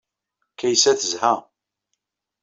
[0.59, 1.33] Kaysa tezha.